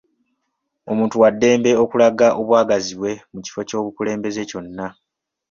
Omuntu 0.91 1.15
wa 1.21 1.29
ddemba 1.33 1.71
okulaga 1.83 2.27
obwagazi 2.39 2.93
bwe 2.99 3.11
mu 3.33 3.39
kifo 3.43 3.57
aky'obukulembeze 3.63 4.41
kyonna. 4.49 4.87